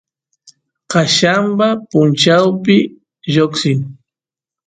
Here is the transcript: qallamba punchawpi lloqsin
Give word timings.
qallamba 0.91 1.67
punchawpi 1.89 2.77
lloqsin 3.33 3.79